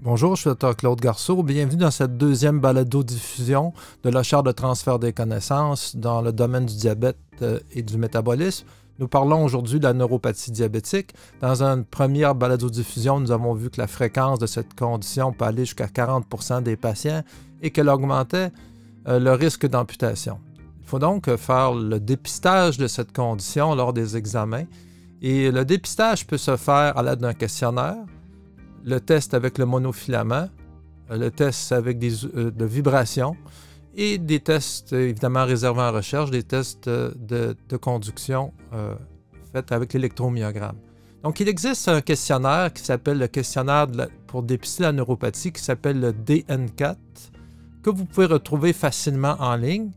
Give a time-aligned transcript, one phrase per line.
[0.00, 1.42] Bonjour, je suis Dr Claude Garceau.
[1.42, 3.72] Bienvenue dans cette deuxième balado-diffusion
[4.04, 7.98] de la chaire de transfert des connaissances dans le domaine du diabète euh, et du
[7.98, 8.64] métabolisme.
[9.00, 11.14] Nous parlons aujourd'hui de la neuropathie diabétique.
[11.40, 15.64] Dans une première balado-diffusion, nous avons vu que la fréquence de cette condition peut aller
[15.64, 17.24] jusqu'à 40% des patients
[17.60, 18.52] et qu'elle augmentait
[19.08, 20.38] euh, le risque d'amputation.
[20.80, 24.64] Il faut donc faire le dépistage de cette condition lors des examens.
[25.22, 27.96] Et le dépistage peut se faire à l'aide d'un questionnaire,
[28.88, 30.48] le test avec le monofilament,
[31.10, 33.36] euh, le test avec des euh, de vibrations
[33.94, 38.52] et des tests évidemment réservés en recherche, des tests de, conduction
[39.52, 40.76] faits avec l'électromyogramme.
[41.24, 43.88] Donc, il existe un questionnaire qui s'appelle le questionnaire
[44.28, 46.96] pour dépister la neuropathie qui s'appelle le DN4
[47.82, 49.90] que vous pouvez retrouver facilement en ligne.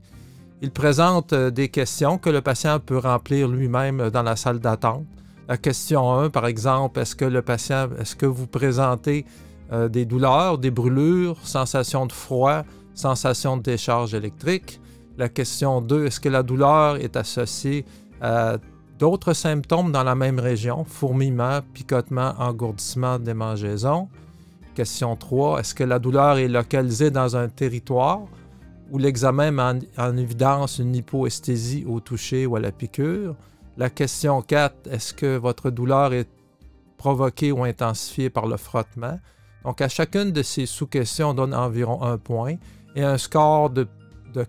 [0.63, 5.05] Il présente des questions que le patient peut remplir lui-même dans la salle d'attente.
[5.47, 9.25] La question 1, par exemple, est-ce que le patient, est-ce que vous présentez
[9.71, 14.79] euh, des douleurs, des brûlures, sensations de froid, sensations de décharge électrique?
[15.17, 17.85] La question 2, est-ce que la douleur est associée
[18.21, 18.57] à
[18.99, 24.09] d'autres symptômes dans la même région, fourmillement, picotement, engourdissement, démangeaison?
[24.75, 28.21] Question 3, est-ce que la douleur est localisée dans un territoire
[28.89, 33.35] où l'examen met en évidence une hypoesthésie au toucher ou à la piqûre?
[33.77, 36.29] La question 4, est-ce que votre douleur est
[36.97, 39.17] provoquée ou intensifiée par le frottement?
[39.63, 42.55] Donc, à chacune de ces sous-questions, on donne environ un point
[42.95, 43.87] et un score de,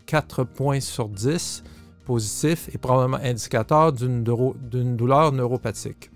[0.07, 1.65] 4 points sur 10
[2.05, 6.11] positif est probablement indicateur d'une douleur neuropathique.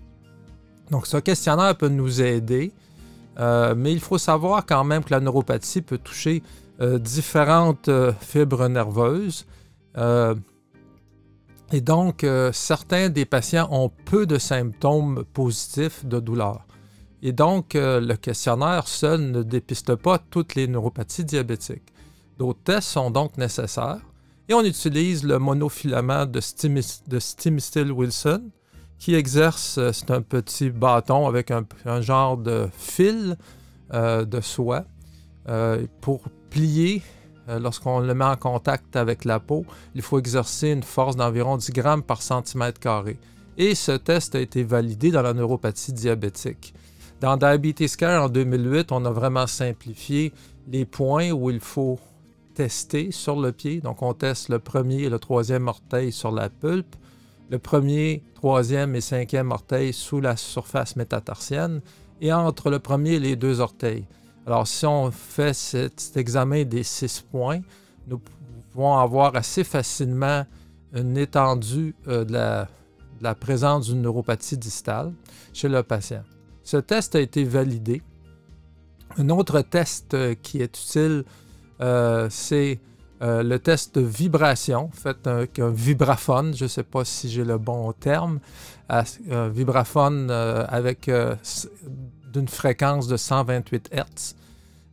[0.91, 2.71] Donc, ce questionnaire peut nous aider,
[3.39, 6.43] euh, mais il faut savoir quand même que la neuropathie peut toucher
[6.79, 9.45] euh, différentes euh, fibres nerveuses.
[11.73, 16.65] Et donc, euh, certains des patients ont peu de symptômes positifs de douleur.
[17.21, 21.93] Et donc, euh, le questionnaire seul ne dépiste pas toutes les neuropathies diabétiques.
[22.37, 23.99] D'autres tests sont donc nécessaires.
[24.47, 28.49] Et on utilise le monofilament de, Stimstil-Wilson,
[28.97, 31.65] qui exerce, euh, c'est un petit bâton avec un,
[32.01, 33.35] genre de fil
[33.93, 34.83] de soie
[36.01, 37.01] pour plier
[37.49, 39.65] euh, lorsqu'on le met en contact avec la peau,
[39.95, 43.17] il faut exercer une force d'environ 10 grammes par centimètre carré.
[43.57, 46.73] Et ce test a été validé dans la neuropathie diabétique.
[47.19, 50.33] Dans Diabetes Care en 2008, on a vraiment simplifié
[50.71, 51.99] les points où il faut
[52.53, 53.81] tester sur le pied.
[53.81, 56.95] Donc, on teste le premier et le troisième orteil sur la pulpe,
[57.49, 61.81] le premier, troisième et cinquième orteil sous la surface métatarsienne
[62.21, 64.05] et entre le premier et les deux orteils.
[64.47, 67.59] Alors, si on fait cet, examen des six points,
[68.07, 68.21] nous
[68.71, 70.45] pouvons avoir assez facilement
[70.93, 72.31] une étendue euh, de,
[73.21, 75.11] la, présence d'une neuropathie distale
[75.51, 76.23] chez le patient.
[76.63, 78.01] Ce test a été validé.
[79.17, 81.25] Un autre test euh, qui est utile,
[81.81, 82.79] euh, c'est
[83.19, 87.57] le test de vibration, fait un, un vibraphone, je ne sais pas si j'ai le
[87.57, 88.39] bon terme,
[88.89, 91.09] un vibraphone avec
[92.37, 94.35] d'une fréquence de 128 Hz.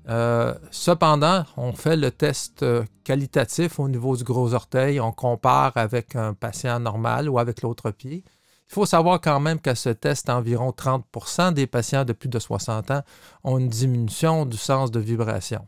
[0.08, 5.00] Euh, cependant, on fait le test euh, qualitatif au niveau du gros orteil.
[5.00, 8.24] On compare avec un patient normal ou avec l'autre pied.
[8.70, 12.38] Il faut savoir quand même qu'à ce test, environ 30% des patients de plus de
[12.38, 13.02] 60 ans
[13.44, 15.66] ont une diminution du sens de vibration.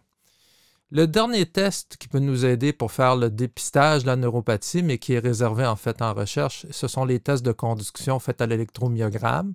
[0.90, 4.98] Le dernier test qui peut nous aider pour faire le dépistage de la neuropathie, mais
[4.98, 8.46] qui est réservé en fait en recherche, ce sont les tests de conduction faits à
[8.46, 9.54] l'électromyogramme.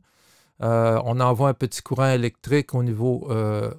[0.61, 3.71] Euh, on envoie un petit courant électrique au niveau euh,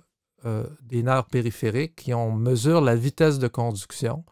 [0.45, 4.25] euh, des nerfs périphériques qui on mesure la vitesse de conduction.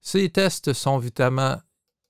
[0.00, 1.58] Ces tests sont évidemment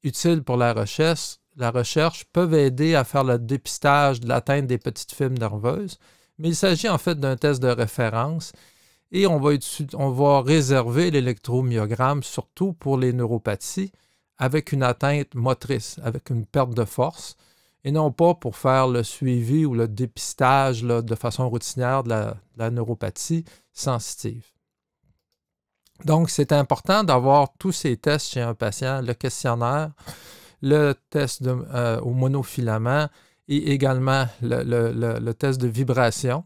[0.02, 1.36] utiles pour la recherche.
[1.56, 5.98] La recherche peuvent aider à faire le dépistage de l'atteinte des petites fibres nerveuses,
[6.38, 8.52] mais il s'agit en fait d'un test de référence
[9.10, 9.50] et on va,
[9.92, 13.92] on va réserver l'électromyogramme surtout pour les neuropathies
[14.38, 17.36] avec une atteinte motrice, avec une perte de force
[17.84, 22.70] et non pas pour faire le suivi ou le dépistage de façon routinière de la,
[22.70, 24.44] neuropathie sensitive.
[26.04, 29.90] Donc, c'est important d'avoir tous ces tests chez un patient, le questionnaire,
[30.60, 33.08] le test euh, au monofilament
[33.48, 36.44] et également le, test de vibration.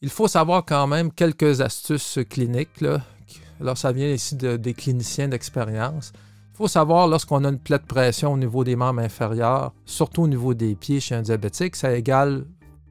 [0.00, 2.84] Il faut savoir quand même quelques astuces cliniques.
[3.60, 6.12] Alors, ça vient ici des cliniciens d'expérience.
[6.58, 10.22] Il faut savoir, lorsqu'on a une plaie de pression au niveau des membres inférieurs, surtout
[10.22, 12.46] au niveau des pieds chez un diabétique, ça égale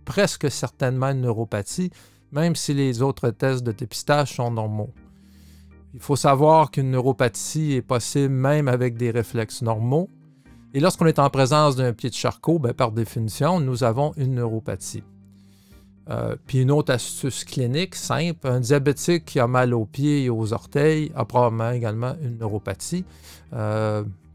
[0.05, 1.91] presque certainement une neuropathie,
[2.31, 4.93] même si les autres tests de dépistage sont normaux.
[5.93, 10.09] Il faut savoir qu'une neuropathie est possible même avec des réflexes normaux.
[10.73, 14.35] Et lorsqu'on est en présence d'un pied de charcot, ben, par définition, nous avons une
[14.35, 15.03] neuropathie.
[16.45, 20.53] Puis une autre astuce clinique simple, un diabétique qui a mal aux pieds et aux
[20.53, 23.03] orteils a probablement également une neuropathie,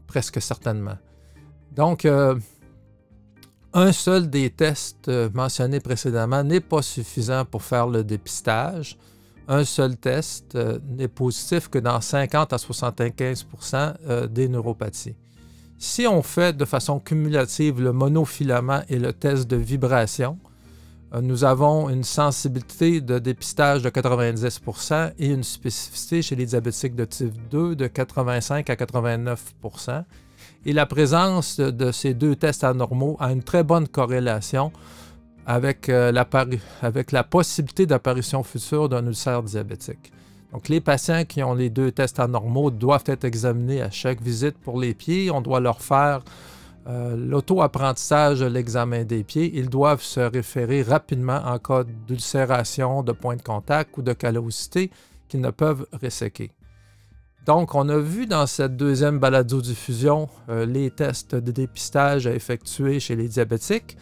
[0.07, 0.99] presque certainement.
[1.75, 2.07] Donc,
[3.73, 8.99] un seul des tests mentionnés précédemment n'est pas suffisant pour faire le dépistage
[9.49, 15.17] un seul test euh, n'est positif que dans 50 à 75% euh, des neuropathies.
[15.79, 20.52] Si on fait de façon cumulative le monofilament et le test de vibration, euh,
[21.21, 27.05] nous avons une sensibilité de dépistage de 90% et une spécificité chez les diabétiques de
[27.05, 30.05] type 2 de 85 à 89%
[30.65, 34.73] Et la présence de ces deux tests anormaux a une très bonne corrélation
[35.45, 36.13] avec, euh,
[36.81, 40.13] avec la possibilité d'apparition future d'un ulcère diabétique.
[40.53, 44.57] Donc, les patients qui ont les deux tests anormaux doivent être examinés à chaque visite
[44.59, 45.31] pour les pieds.
[45.31, 46.21] On doit leur faire
[46.89, 49.53] euh, l'auto-apprentissage de l'examen des pieds.
[49.55, 54.91] Ils doivent se référer rapidement en cas d'ulcération, de point de contact ou de callosité
[55.29, 56.51] qu'ils ne peuvent resséquer.
[57.47, 62.99] Donc, on a vu dans cette deuxième balado-diffusion euh, les tests de dépistage à effectuer
[63.01, 63.97] chez les diabétiques.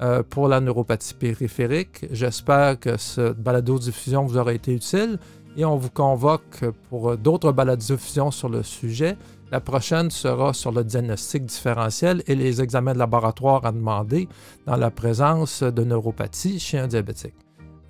[0.00, 2.06] Euh, pour la neuropathie périphérique.
[2.12, 5.18] J'espère que ce balado-diffusion vous aura été utile
[5.56, 9.16] et on vous convoque pour d'autres balados-diffusions sur le sujet.
[9.50, 14.28] La prochaine sera sur le diagnostic différentiel et les examens de laboratoire à demander
[14.66, 17.34] dans la présence de neuropathie chez un diabétique.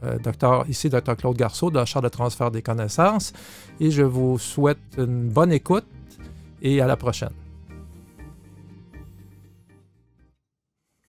[0.04, 1.16] Euh, docteur, ici, Dr.
[1.16, 3.32] Claude Garceau de la Chaire de transfert des connaissances
[3.80, 5.86] et je vous souhaite une bonne écoute
[6.62, 7.32] et à la prochaine.